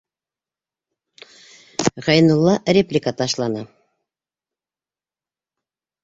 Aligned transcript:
Ғәйнулла 2.07 2.53
реплика 2.77 3.13
ташланы: 3.19 3.61